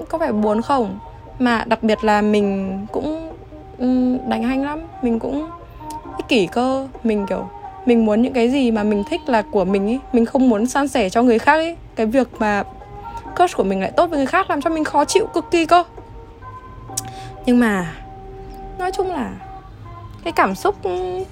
có 0.09 0.17
phải 0.17 0.31
buồn 0.31 0.61
không? 0.61 0.99
Mà 1.39 1.63
đặc 1.67 1.83
biệt 1.83 2.03
là 2.03 2.21
mình 2.21 2.79
cũng 2.91 3.14
Ừ, 3.77 4.17
đánh 4.27 4.43
hanh 4.43 4.65
lắm. 4.65 4.79
Mình 5.01 5.19
cũng 5.19 5.49
ích 6.17 6.27
kỷ 6.27 6.47
cơ. 6.47 6.87
Mình 7.03 7.25
kiểu, 7.29 7.49
mình 7.85 8.05
muốn 8.05 8.21
những 8.21 8.33
cái 8.33 8.49
gì 8.49 8.71
mà 8.71 8.83
mình 8.83 9.03
thích 9.09 9.21
là 9.25 9.41
của 9.41 9.65
mình 9.65 9.87
ý. 9.87 9.99
Mình 10.13 10.25
không 10.25 10.49
muốn 10.49 10.65
san 10.65 10.87
sẻ 10.87 11.09
cho 11.09 11.21
người 11.21 11.39
khác 11.39 11.53
ấy 11.53 11.75
cái 11.95 12.05
việc 12.05 12.27
mà 12.39 12.63
crush 13.35 13.57
của 13.57 13.63
mình 13.63 13.81
lại 13.81 13.91
tốt 13.91 14.07
với 14.07 14.17
người 14.17 14.25
khác 14.25 14.49
làm 14.49 14.61
cho 14.61 14.69
mình 14.69 14.83
khó 14.83 15.05
chịu 15.05 15.27
cực 15.33 15.51
kỳ 15.51 15.65
cơ. 15.65 15.83
Nhưng 17.45 17.59
mà 17.59 17.91
nói 18.79 18.91
chung 18.91 19.11
là 19.11 19.31
cái 20.23 20.33
cảm 20.33 20.55
xúc 20.55 20.75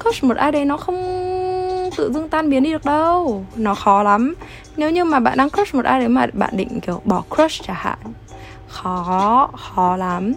crush 0.04 0.24
một 0.24 0.38
ai 0.38 0.52
đấy 0.52 0.66
nó 0.66 0.78
không 0.78 0.96
tự 1.98 2.12
dưng 2.14 2.30
tan 2.30 2.50
biến 2.50 2.64
đi 2.64 2.72
được 2.72 2.86
đâu. 2.86 3.46
Nó 3.56 3.76
khó 3.76 4.04
lắm. 4.04 4.36
Nếu 4.78 4.92
như 4.92 5.04
mà 5.04 5.20
bạn 5.20 5.38
đang 5.38 5.50
crush 5.50 5.76
một 5.76 5.86
ai 5.86 6.00
đấy 6.00 6.10
mà 6.10 6.28
bạn 6.34 6.50
định 6.54 6.80
kiểu 6.80 7.02
bỏ 7.06 7.24
crush 7.36 7.64
chẳng 7.64 7.76
hạn, 7.80 7.98
khó 8.68 9.50
khó 9.58 9.98
lắm. 9.98 10.34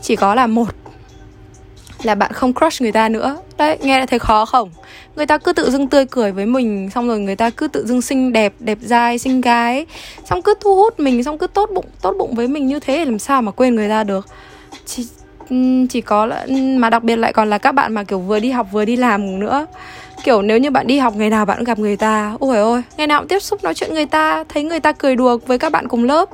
Chỉ 0.00 0.16
có 0.16 0.34
là 0.34 0.46
một 0.46 0.68
là 2.02 2.14
bạn 2.14 2.32
không 2.32 2.52
crush 2.54 2.82
người 2.82 2.92
ta 2.92 3.08
nữa. 3.08 3.36
Đấy, 3.58 3.78
nghe 3.80 4.00
đã 4.00 4.06
thấy 4.06 4.18
khó 4.18 4.44
không? 4.44 4.70
Người 5.16 5.26
ta 5.26 5.38
cứ 5.38 5.52
tự 5.52 5.70
dưng 5.70 5.88
tươi 5.88 6.04
cười 6.06 6.32
với 6.32 6.46
mình, 6.46 6.90
xong 6.94 7.08
rồi 7.08 7.20
người 7.20 7.36
ta 7.36 7.50
cứ 7.50 7.68
tự 7.68 7.86
dưng 7.86 8.02
xinh 8.02 8.32
đẹp 8.32 8.52
đẹp 8.58 8.78
dai, 8.80 9.18
xinh 9.18 9.40
gái, 9.40 9.86
xong 10.24 10.42
cứ 10.42 10.54
thu 10.60 10.76
hút 10.76 11.00
mình, 11.00 11.24
xong 11.24 11.38
cứ 11.38 11.46
tốt 11.46 11.70
bụng 11.74 11.86
tốt 12.02 12.14
bụng 12.18 12.34
với 12.34 12.48
mình 12.48 12.66
như 12.66 12.80
thế 12.80 13.04
làm 13.04 13.18
sao 13.18 13.42
mà 13.42 13.52
quên 13.52 13.74
người 13.74 13.88
ta 13.88 14.04
được? 14.04 14.28
Chỉ 14.86 15.06
chỉ 15.88 16.00
có 16.00 16.26
là, 16.26 16.46
mà 16.78 16.90
đặc 16.90 17.02
biệt 17.02 17.16
lại 17.16 17.32
còn 17.32 17.50
là 17.50 17.58
các 17.58 17.72
bạn 17.72 17.94
mà 17.94 18.04
kiểu 18.04 18.18
vừa 18.18 18.40
đi 18.40 18.50
học 18.50 18.66
vừa 18.72 18.84
đi 18.84 18.96
làm 18.96 19.40
nữa. 19.40 19.66
Kiểu 20.24 20.42
nếu 20.42 20.58
như 20.58 20.70
bạn 20.70 20.86
đi 20.86 20.98
học, 20.98 21.16
ngày 21.16 21.30
nào 21.30 21.46
bạn 21.46 21.56
cũng 21.58 21.64
gặp 21.64 21.78
người 21.78 21.96
ta. 21.96 22.36
Ôi 22.40 22.56
ôi 22.56 22.82
ngày 22.96 23.06
nào 23.06 23.20
cũng 23.20 23.28
tiếp 23.28 23.38
xúc 23.38 23.64
nói 23.64 23.74
chuyện 23.74 23.94
người 23.94 24.06
ta, 24.06 24.44
thấy 24.48 24.62
người 24.62 24.80
ta 24.80 24.92
cười 24.92 25.16
đùa 25.16 25.38
với 25.46 25.58
các 25.58 25.72
bạn 25.72 25.88
cùng 25.88 26.04
lớp. 26.04 26.28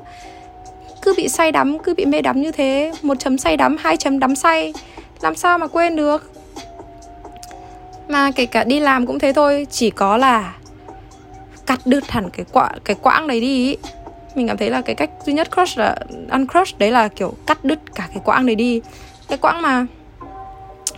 Cứ 1.02 1.14
bị 1.16 1.28
say 1.28 1.52
đắm, 1.52 1.78
cứ 1.78 1.94
bị 1.94 2.04
mê 2.04 2.22
đắm 2.22 2.42
như 2.42 2.52
thế. 2.52 2.92
Một 3.02 3.14
chấm 3.18 3.38
say 3.38 3.56
đắm, 3.56 3.76
hai 3.80 3.96
chấm 3.96 4.18
đắm 4.18 4.36
say 4.36 4.72
làm 5.20 5.34
sao 5.34 5.58
mà 5.58 5.66
quên 5.66 5.96
được? 5.96 6.30
Mà 8.08 8.30
kể 8.30 8.46
cả 8.46 8.64
đi 8.64 8.80
làm 8.80 9.06
cũng 9.06 9.18
thế 9.18 9.32
thôi, 9.32 9.66
chỉ 9.70 9.90
có 9.90 10.16
là 10.16 10.54
cắt 11.66 11.80
đứt 11.84 12.10
hẳn 12.10 12.30
cái 12.30 12.46
quãng 12.52 12.78
cái 12.84 12.96
quãng 13.02 13.26
đấy 13.26 13.40
đi 13.40 13.76
mình 14.36 14.48
cảm 14.48 14.56
thấy 14.56 14.70
là 14.70 14.80
cái 14.80 14.94
cách 14.94 15.10
duy 15.24 15.32
nhất 15.32 15.48
crush 15.54 15.78
là, 15.78 15.96
uncrush 16.30 16.78
đấy 16.78 16.90
là 16.90 17.08
kiểu 17.08 17.34
cắt 17.46 17.64
đứt 17.64 17.78
cả 17.94 18.08
cái 18.08 18.20
quãng 18.24 18.46
đấy 18.46 18.56
đi. 18.56 18.80
Cái 19.28 19.38
quãng 19.38 19.62
mà 19.62 19.86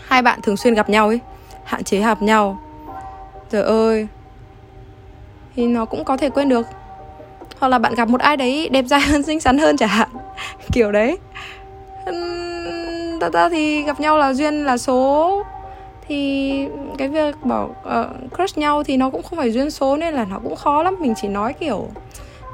hai 0.07 0.23
bạn 0.23 0.41
thường 0.43 0.57
xuyên 0.57 0.75
gặp 0.75 0.91
nhau 0.91 1.09
ấy, 1.09 1.21
hạn 1.65 1.85
chế 1.85 2.01
hợp 2.01 2.23
nhau. 2.23 2.59
Trời 3.51 3.63
ơi, 3.63 4.07
thì 5.57 5.67
nó 5.67 5.85
cũng 5.85 6.05
có 6.05 6.17
thể 6.17 6.31
quên 6.31 6.49
được. 6.49 6.67
Hoặc 7.59 7.69
là 7.69 7.79
bạn 7.79 7.95
gặp 7.95 8.09
một 8.09 8.21
ai 8.21 8.37
đấy, 8.37 8.69
đẹp 8.73 8.85
trai 8.91 9.01
hơn, 9.01 9.23
xinh 9.23 9.41
xắn 9.41 9.59
hơn 9.59 9.77
chẳng 9.77 9.89
hạn. 9.89 10.09
Kiểu 10.73 10.93
đấy 10.93 11.19
ta 13.21 13.29
ta 13.29 13.49
thì 13.49 13.83
gặp 13.83 14.01
nhau 14.01 14.19
là 14.19 14.33
duyên 14.33 14.65
là 14.65 14.79
số. 14.79 15.43
Thì 16.09 16.69
cái 16.99 17.09
việc 17.09 17.45
bảo 17.45 17.77
uh, 18.01 18.35
crush 18.37 18.59
nhau 18.59 18.83
thì 18.83 18.97
nó 18.97 19.11
cũng 19.11 19.23
không 19.23 19.39
phải 19.39 19.53
duyên 19.53 19.71
số 19.71 19.97
nên 19.97 20.15
là 20.15 20.25
nó 20.25 20.39
cũng 20.39 20.57
khó 20.57 20.83
lắm. 20.83 20.97
Mình 21.01 21.15
chỉ 21.17 21.29
nói 21.29 21.53
kiểu 21.53 21.89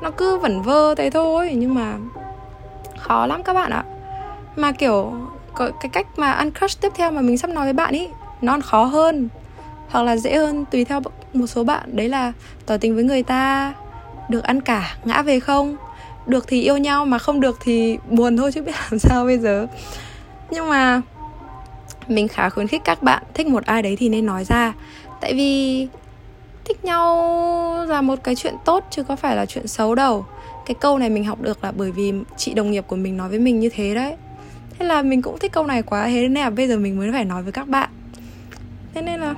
nó 0.02 0.10
cứ 0.10 0.38
vẩn 0.38 0.62
vơ 0.62 0.94
thế 0.94 1.10
thôi 1.10 1.52
nhưng 1.56 1.74
mà 1.74 1.96
khó 2.98 3.26
lắm 3.26 3.42
các 3.42 3.52
bạn 3.52 3.70
ạ. 3.70 3.84
Mà 4.56 4.72
kiểu 4.72 5.12
cái 5.56 5.90
cách 5.92 6.06
mà 6.16 6.32
ăn 6.32 6.50
crush 6.50 6.80
tiếp 6.80 6.92
theo 6.94 7.10
mà 7.10 7.20
mình 7.20 7.38
sắp 7.38 7.50
nói 7.50 7.64
với 7.64 7.72
bạn 7.72 7.94
ý 7.94 8.08
nó 8.42 8.58
khó 8.64 8.84
hơn 8.84 9.28
hoặc 9.88 10.02
là 10.02 10.16
dễ 10.16 10.36
hơn 10.36 10.64
tùy 10.70 10.84
theo 10.84 11.00
một 11.32 11.46
số 11.46 11.64
bạn. 11.64 11.96
Đấy 11.96 12.08
là 12.08 12.32
tỏ 12.66 12.76
tình 12.76 12.94
với 12.94 13.04
người 13.04 13.22
ta 13.22 13.74
được 14.28 14.44
ăn 14.44 14.60
cả 14.60 14.96
ngã 15.04 15.22
về 15.22 15.40
không? 15.40 15.76
Được 16.26 16.48
thì 16.48 16.62
yêu 16.62 16.76
nhau 16.76 17.06
mà 17.06 17.18
không 17.18 17.40
được 17.40 17.58
thì 17.60 17.98
buồn 18.10 18.36
thôi 18.36 18.52
chứ 18.52 18.62
biết 18.62 18.72
làm 18.90 18.98
sao 18.98 19.24
bây 19.24 19.38
giờ 19.38 19.66
nhưng 20.50 20.68
mà 20.68 21.00
mình 22.08 22.28
khá 22.28 22.50
khuyến 22.50 22.66
khích 22.66 22.82
các 22.84 23.02
bạn 23.02 23.22
thích 23.34 23.46
một 23.46 23.64
ai 23.64 23.82
đấy 23.82 23.96
thì 23.96 24.08
nên 24.08 24.26
nói 24.26 24.44
ra. 24.44 24.72
Tại 25.20 25.34
vì 25.34 25.88
thích 26.64 26.84
nhau 26.84 27.86
là 27.88 28.02
một 28.02 28.18
cái 28.24 28.34
chuyện 28.34 28.54
tốt 28.64 28.84
chứ 28.90 29.02
có 29.02 29.16
phải 29.16 29.36
là 29.36 29.46
chuyện 29.46 29.66
xấu 29.66 29.94
đâu. 29.94 30.24
Cái 30.66 30.74
câu 30.80 30.98
này 30.98 31.10
mình 31.10 31.24
học 31.24 31.40
được 31.42 31.64
là 31.64 31.72
bởi 31.76 31.90
vì 31.90 32.12
chị 32.36 32.54
đồng 32.54 32.70
nghiệp 32.70 32.84
của 32.86 32.96
mình 32.96 33.16
nói 33.16 33.28
với 33.28 33.38
mình 33.38 33.60
như 33.60 33.68
thế 33.74 33.94
đấy. 33.94 34.14
Thế 34.78 34.86
là 34.86 35.02
mình 35.02 35.22
cũng 35.22 35.38
thích 35.38 35.52
câu 35.52 35.66
này 35.66 35.82
quá, 35.82 36.06
thế 36.06 36.28
nên 36.28 36.44
là 36.44 36.50
bây 36.50 36.68
giờ 36.68 36.76
mình 36.76 36.98
mới 36.98 37.12
phải 37.12 37.24
nói 37.24 37.42
với 37.42 37.52
các 37.52 37.68
bạn. 37.68 37.88
Thế 38.94 39.02
nên 39.02 39.20
là 39.20 39.34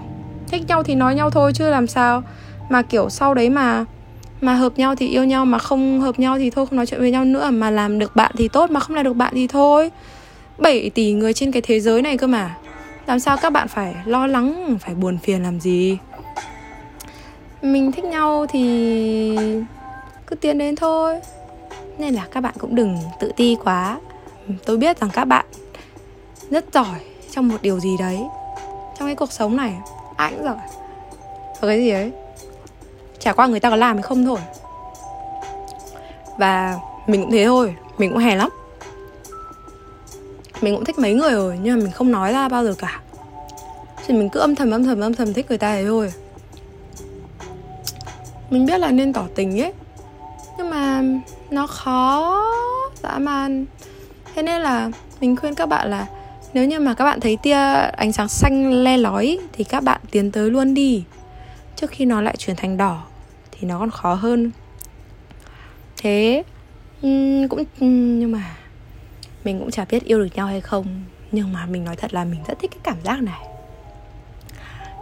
thích 0.49 0.63
nhau 0.69 0.83
thì 0.83 0.95
nói 0.95 1.15
nhau 1.15 1.31
thôi 1.31 1.53
chứ 1.55 1.71
làm 1.71 1.87
sao 1.87 2.23
mà 2.69 2.83
kiểu 2.83 3.11
sau 3.11 3.35
đấy 3.35 3.51
mà 3.51 3.85
mà 4.41 4.55
hợp 4.55 4.79
nhau 4.79 4.95
thì 4.97 5.09
yêu 5.09 5.25
nhau 5.25 5.45
mà 5.45 5.59
không 5.59 6.01
hợp 6.01 6.19
nhau 6.19 6.39
thì 6.39 6.51
thôi, 6.51 6.67
không 6.67 6.77
nói 6.77 6.87
chuyện 6.87 7.01
với 7.01 7.11
nhau 7.11 7.25
nữa 7.25 7.51
mà 7.51 7.71
làm 7.71 7.99
được 7.99 8.17
bạn 8.17 8.33
thì 8.39 8.49
tốt, 8.49 8.71
mà 8.71 8.81
không 8.81 8.97
làm 8.97 9.05
được 9.05 9.13
bạn 9.13 9.33
thì 9.37 9.47
thôi. 9.47 9.91
7 10.59 10.91
tỷ 10.91 11.13
người 11.13 11.35
trên 11.35 11.53
cái 11.53 11.63
thế 11.63 11.81
giới 11.81 12.03
này 12.03 12.19
cơ 12.19 12.27
mà. 12.27 12.57
Làm 13.07 13.21
sao 13.21 13.37
các 13.43 13.53
bạn 13.53 13.69
phải 13.69 13.95
lo 14.05 14.27
lắng, 14.27 14.77
phải 14.81 14.95
buồn 14.95 15.19
phiền 15.19 15.43
làm 15.43 15.61
gì? 15.61 15.99
Mình 17.63 17.93
thích 17.93 18.05
nhau 18.05 18.47
thì 18.49 19.39
cứ 20.27 20.37
tiến 20.37 20.59
đến 20.59 20.77
thôi. 20.77 21.21
Nên 21.99 22.15
là 22.15 22.27
các 22.31 22.41
bạn 22.41 22.55
cũng 22.59 22.75
đừng 22.75 22.99
tự 23.21 23.33
ti 23.37 23.57
quá. 23.65 23.99
Tôi 24.65 24.77
biết 24.77 25.01
rằng 25.01 25.11
các 25.13 25.25
bạn 25.25 25.47
rất 26.51 26.65
giỏi 26.73 27.01
trong 27.31 27.49
một 27.49 27.57
điều 27.63 27.81
gì 27.81 27.97
đấy. 27.99 28.19
Trong 28.99 29.09
cái 29.09 29.15
cuộc 29.15 29.33
sống 29.33 29.57
này, 29.57 29.75
ai 30.17 30.33
cũng 30.33 30.45
giỏi. 30.45 30.57
Ở 31.61 31.69
cái 31.69 31.79
gì 31.79 31.91
ấy 31.91 32.13
chả 33.19 33.33
qua 33.33 33.47
người 33.47 33.61
ta 33.61 33.71
có 33.71 33.77
làm 33.77 33.97
hay 33.97 34.03
không 34.03 34.25
thôi. 34.25 34.39
Và 36.39 36.79
mình 37.07 37.23
cũng 37.23 37.31
thế 37.31 37.45
thôi, 37.45 37.75
mình 37.99 38.11
cũng 38.11 38.19
hè 38.19 38.37
lắm 38.37 38.51
mình 40.61 40.75
cũng 40.75 40.85
thích 40.85 40.99
mấy 40.99 41.15
người 41.15 41.33
rồi, 41.33 41.59
nhưng 41.63 41.79
mà 41.79 41.85
mình 41.85 41.93
không 41.93 42.13
nói 42.13 42.33
ra 42.33 42.49
bao 42.49 42.65
giờ 42.65 42.75
cả. 42.79 43.01
Thì 44.07 44.15
mình 44.15 44.29
cứ 44.29 44.41
âm 44.41 44.55
thầm 44.55 44.71
âm 44.71 44.85
thầm 44.85 45.01
âm 45.01 45.15
thầm 45.15 45.33
thích 45.33 45.47
người 45.49 45.59
ta 45.59 45.69
ấy 45.69 45.85
thôi. 45.85 46.13
Mình 48.51 48.67
biết 48.67 48.79
là 48.79 48.91
nên 48.91 49.13
tỏ 49.13 49.27
tình 49.35 49.61
ấy, 49.61 49.73
nhưng 50.59 50.71
mà 50.71 51.03
nó 51.51 51.67
khó 51.67 52.43
dã 53.03 53.19
man. 53.19 53.65
Thế 54.35 54.43
nên 54.43 54.61
là 54.61 54.91
mình 55.21 55.37
khuyên 55.37 55.55
các 55.55 55.67
bạn 55.67 55.91
là 55.91 56.07
nếu 56.55 56.67
như 56.67 56.81
mà 56.81 56.95
các 56.95 57.05
bạn 57.05 57.21
thấy 57.21 57.39
tia 57.43 57.57
ánh 57.97 58.13
sáng 58.13 58.29
xanh 58.29 58.85
le 58.85 58.97
lói 58.97 59.39
thì 59.53 59.65
các 59.65 59.83
bạn 59.83 60.01
tiến 60.11 60.33
tới 60.33 60.51
luôn 60.51 60.75
đi. 60.75 61.05
Trước 61.77 61.91
khi 61.91 62.05
nó 62.05 62.21
lại 62.21 62.37
chuyển 62.39 62.57
thành 62.57 62.77
đỏ 62.77 63.03
thì 63.51 63.69
nó 63.69 63.79
còn 63.79 63.91
khó 63.91 64.15
hơn. 64.15 64.51
Thế 65.97 66.43
cũng 67.49 67.65
nhưng 67.81 68.33
mà 68.33 68.57
mình 69.47 69.59
cũng 69.59 69.71
chả 69.71 69.85
biết 69.91 70.05
yêu 70.05 70.19
được 70.19 70.29
nhau 70.35 70.47
hay 70.47 70.61
không 70.61 70.87
nhưng 71.33 71.53
mà 71.53 71.67
mình 71.67 71.85
nói 71.85 71.97
thật 71.97 72.15
là 72.15 72.25
mình 72.25 72.41
rất 72.49 72.59
thích 72.59 72.71
cái 72.71 72.81
cảm 72.83 72.97
giác 73.05 73.23
này. 73.23 73.41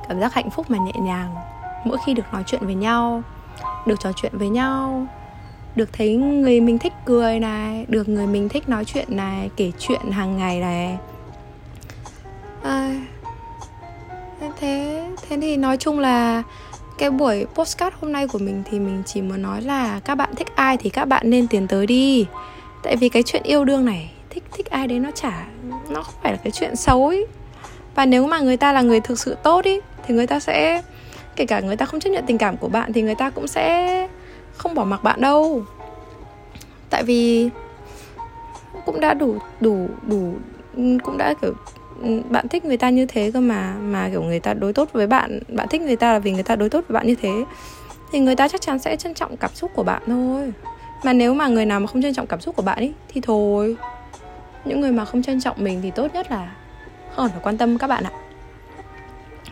Cảm 0.09 0.21
giác 0.21 0.35
hạnh 0.35 0.51
phúc 0.51 0.71
mà 0.71 0.79
nhẹ 0.79 0.93
nhàng 1.01 1.35
mỗi 1.85 1.99
khi 2.07 2.15
được 2.15 2.33
nói 2.33 2.43
chuyện 2.47 2.67
với 2.67 2.75
nhau 2.75 3.23
được 3.87 4.01
trò 4.01 4.13
chuyện 4.17 4.33
với 4.39 4.49
nhau 4.49 5.07
được 5.77 5.93
thấy 5.93 6.17
người 6.17 6.61
mình 6.61 6.79
thích 6.79 6.93
cười 7.05 7.41
này 7.41 7.85
được 7.89 8.09
người 8.09 8.27
mình 8.27 8.49
thích 8.49 8.69
nói 8.69 8.85
chuyện 8.85 9.17
này 9.17 9.51
kể 9.57 9.73
chuyện 9.79 10.11
hàng 10.11 10.37
ngày 10.37 10.61
này. 10.61 10.99
À, 12.63 13.01
thế 14.61 15.05
thế 15.29 15.39
thì 15.41 15.57
nói 15.57 15.77
chung 15.77 15.99
là 15.99 16.43
cái 16.99 17.11
buổi 17.11 17.47
postcard 17.55 17.97
hôm 18.01 18.13
nay 18.13 18.29
của 18.29 18.39
mình 18.39 18.63
thì 18.71 18.79
mình 18.79 19.03
chỉ 19.07 19.23
muốn 19.23 19.43
nói 19.43 19.63
là 19.63 20.01
các 20.01 20.15
bạn 20.15 20.35
thích 20.35 20.49
ai 20.55 20.77
thì 20.77 20.91
các 20.91 21.05
bạn 21.05 21.31
nên 21.31 21.49
tiến 21.49 21.67
tới 21.67 21.87
đi. 21.87 22.27
Tại 22.83 22.97
vì 22.97 23.09
cái 23.09 23.23
chuyện 23.23 23.43
yêu 23.43 23.65
đương 23.65 23.85
này 23.85 24.11
thích 24.35 24.45
thích 24.53 24.71
ai 24.71 24.87
đấy 24.87 24.99
nó 24.99 25.11
chả, 25.11 25.47
nó 25.89 26.03
không 26.03 26.15
phải 26.23 26.33
là 26.33 26.39
cái 26.45 26.51
chuyện 26.51 26.77
xấu 26.77 27.07
ấy 27.07 27.27
và 27.95 28.07
nếu 28.07 28.27
mà 28.27 28.41
người 28.41 28.57
ta 28.57 28.73
là 28.73 28.83
người 28.83 29.01
thực 29.01 29.19
sự 29.19 29.37
tốt 29.43 29.65
ý, 29.65 29.81
thì 30.07 30.15
người 30.15 30.27
ta 30.27 30.41
sẽ, 30.41 30.83
kể 31.37 31.47
cả 31.47 31.61
người 31.61 31.77
ta 31.77 31.87
không 31.87 32.01
chấp 32.01 32.11
nhận 32.11 32.25
tình 32.27 32.39
cảm 32.39 32.57
của 32.57 32.69
bạn 32.69 32.93
thì 32.93 33.03
người 33.03 33.15
ta 33.15 33.31
cũng 33.31 33.47
sẽ 33.47 34.09
không 34.57 34.75
bỏ 34.75 34.85
mặc 34.85 35.03
bạn 35.03 35.21
đâu. 35.21 35.63
Tại 36.91 37.03
vì 37.03 37.51
cũng 38.87 39.01
đã 39.01 39.15
đủ 39.15 39.37
đủ 39.61 39.89
đủ, 40.03 40.35
cũng 40.77 41.19
đã 41.19 41.35
kiểu 41.43 41.53
ừ, 42.03 42.21
bạn 42.31 42.49
thích 42.49 42.65
người 42.65 42.77
ta 42.77 42.91
như 42.91 43.07
thế 43.07 43.31
cơ 43.35 43.41
mà 43.41 43.75
mà 43.81 44.09
kiểu 44.11 44.23
người 44.23 44.41
ta 44.41 44.55
đối 44.55 44.73
tốt 44.73 44.89
với 44.93 45.07
bạn 45.07 45.41
bạn 45.49 45.69
thích 45.69 45.81
người 45.81 45.97
ta 45.97 46.13
là 46.13 46.19
vì 46.19 46.33
người 46.33 46.43
ta 46.43 46.57
đối 46.57 46.71
tốt 46.71 46.85
với 46.89 46.95
bạn 46.95 47.07
như 47.07 47.15
thế, 47.15 47.45
thì 48.13 48.19
người 48.19 48.37
ta 48.37 48.49
chắc 48.49 48.61
chắn 48.61 48.79
sẽ 48.79 48.97
trân 48.97 49.15
trọng 49.15 49.37
cảm 49.37 49.51
xúc 49.55 49.71
của 49.75 49.83
bạn 49.83 50.03
thôi. 50.07 50.53
Mà 51.05 51.13
nếu 51.13 51.35
mà 51.35 51.49
người 51.49 51.67
nào 51.67 51.81
mà 51.81 51.87
không 51.87 52.03
trân 52.03 52.15
trọng 52.15 52.27
cảm 52.27 52.41
xúc 52.41 52.57
của 52.57 52.63
bạn 52.63 52.79
ý, 52.79 52.93
thì 53.09 53.21
thôi 53.21 53.77
những 54.65 54.81
người 54.81 54.93
mà 54.93 55.05
không 55.05 55.23
trân 55.23 55.41
trọng 55.41 55.57
mình 55.59 55.81
thì 55.83 55.91
tốt 55.91 56.15
nhất 56.15 56.31
là 56.31 56.49
không 57.17 57.29
phải 57.29 57.41
quan 57.43 57.59
tâm 57.59 57.79
các 57.79 57.87
bạn 57.87 58.05
ạ. 58.05 58.11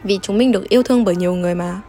Vì 0.02 0.18
chúng 0.22 0.38
mình 0.38 0.52
được 0.52 0.68
yêu 0.68 0.82
thương 0.82 1.04
bởi 1.04 1.16
nhiều 1.16 1.34
người 1.34 1.54
mà. 1.54 1.80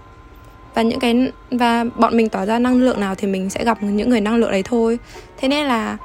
Và 0.73 0.81
những 0.81 0.99
cái, 0.99 1.31
và 1.51 1.85
bọn 1.95 2.17
mình 2.17 2.29
tỏ 2.29 2.45
ra 2.45 2.59
năng 2.59 2.77
lượng 2.77 2.99
nào 2.99 3.15
thì 3.15 3.27
mình 3.27 3.49
sẽ 3.49 3.63
gặp 3.63 3.83
những 3.83 4.09
người 4.09 4.21
năng 4.21 4.35
lượng 4.35 4.51
đấy 4.51 4.63
thôi. 4.63 4.99
Thế 5.37 5.47
nên 5.47 5.65
là 5.65 5.97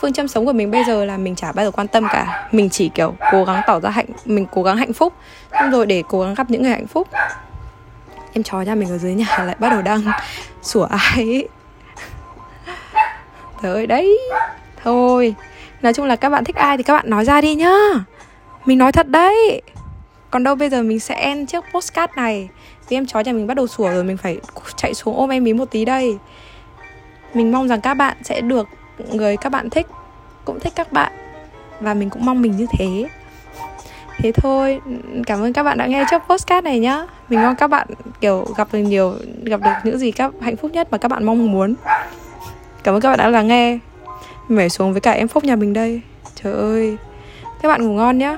phương 0.00 0.12
châm 0.12 0.28
sống 0.28 0.46
của 0.46 0.52
mình 0.52 0.70
bây 0.70 0.84
giờ 0.84 1.04
là 1.04 1.16
mình 1.16 1.34
chả 1.34 1.52
bao 1.52 1.64
giờ 1.64 1.70
quan 1.70 1.88
tâm 1.88 2.06
cả. 2.12 2.48
Mình 2.52 2.70
chỉ, 2.70 2.88
kiểu, 2.88 3.14
cố 3.32 3.44
gắng 3.44 3.62
tỏ 3.66 3.80
ra 3.80 3.90
hạnh, 3.90 4.06
mình 4.24 4.46
cố 4.50 4.62
gắng 4.62 4.76
hạnh 4.76 4.92
phúc. 4.92 5.14
Xong 5.52 5.70
rồi 5.70 5.86
để 5.86 6.02
cố 6.08 6.22
gắng 6.22 6.34
gặp 6.34 6.50
những 6.50 6.62
người 6.62 6.70
hạnh 6.70 6.86
phúc. 6.86 7.08
Em 8.32 8.42
chó 8.42 8.60
nhà 8.60 8.74
mình 8.74 8.88
ở 8.88 8.98
dưới 8.98 9.14
nhà 9.14 9.44
lại 9.44 9.56
bắt 9.58 9.68
đầu 9.70 9.82
đang 9.82 10.02
sủa 10.62 10.84
ai 10.84 11.16
ấy 11.16 11.48
Trời 13.62 13.74
ơi, 13.74 13.86
đấy. 13.86 14.18
Thôi. 14.82 15.34
Nói 15.82 15.92
chung 15.92 16.06
là 16.06 16.16
các 16.16 16.28
bạn 16.28 16.44
thích 16.44 16.56
ai 16.56 16.76
thì 16.76 16.82
các 16.82 16.94
bạn 16.94 17.10
nói 17.10 17.24
ra 17.24 17.40
đi 17.40 17.54
nhá. 17.54 17.74
Mình 18.64 18.78
nói 18.78 18.92
thật 18.92 19.08
đấy. 19.08 19.62
Còn 20.30 20.44
đâu 20.44 20.54
bây 20.54 20.70
giờ 20.70 20.82
mình 20.82 21.00
sẽ 21.00 21.14
end 21.14 21.50
chiếc 21.50 21.64
postcard 21.72 22.12
này. 22.16 22.48
Vì 22.88 22.96
em 22.96 23.06
chó 23.06 23.20
nhà 23.20 23.32
mình 23.32 23.46
bắt 23.46 23.54
đầu 23.54 23.66
sủa 23.66 23.88
rồi 23.88 24.04
Mình 24.04 24.16
phải 24.16 24.38
chạy 24.76 24.94
xuống 24.94 25.16
ôm 25.16 25.30
em 25.30 25.44
ý 25.44 25.52
một 25.52 25.70
tí 25.70 25.84
đây. 25.84 26.18
Mình 27.34 27.52
mong 27.52 27.68
rằng 27.68 27.80
các 27.80 27.94
bạn 27.94 28.16
sẽ 28.22 28.40
được 28.40 28.68
Người 29.12 29.36
các 29.36 29.50
bạn 29.50 29.70
thích 29.70 29.86
Cũng 30.44 30.60
thích 30.60 30.72
các 30.76 30.92
bạn. 30.92 31.12
Và 31.80 31.94
mình 31.94 32.10
cũng 32.10 32.24
mong 32.24 32.42
mình 32.42 32.56
như 32.56 32.66
thế. 32.78 33.08
Thế 34.18 34.32
thôi, 34.32 34.80
cảm 35.26 35.42
ơn 35.42 35.52
các 35.52 35.62
bạn 35.62 35.78
đã 35.78 35.86
nghe 35.86 36.04
chiếc 36.10 36.18
postcard 36.28 36.64
này 36.64 36.78
nhá. 36.78 37.06
Mình 37.28 37.42
mong 37.42 37.56
các 37.56 37.66
bạn 37.66 37.88
kiểu 38.20 38.46
gặp 38.56 38.68
được 38.72 38.78
nhiều 38.78 39.14
Gặp 39.42 39.60
được 39.64 39.72
những 39.84 39.98
gì 39.98 40.10
các 40.10 40.32
hạnh 40.40 40.56
phúc 40.56 40.70
nhất 40.70 40.88
mà 40.90 40.98
các 40.98 41.08
bạn 41.08 41.24
mong 41.24 41.52
muốn. 41.52 41.74
Cảm 42.82 42.94
ơn 42.94 43.00
các 43.00 43.08
bạn 43.08 43.18
đã 43.18 43.28
lắng 43.28 43.48
nghe. 43.48 43.78
Mẻ 44.48 44.68
xuống 44.68 44.92
với 44.92 45.00
cả 45.00 45.12
em 45.12 45.28
Phúc 45.28 45.44
nhà 45.44 45.56
mình 45.56 45.72
đây. 45.72 46.00
Trời 46.42 46.52
ơi. 46.52 46.96
Các 47.62 47.68
bạn 47.68 47.82
ngủ 47.82 47.92
ngon 47.92 48.18
nhá. 48.18 48.36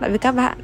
Lại 0.00 0.10
với 0.10 0.18
các 0.18 0.32
bạn. 0.32 0.58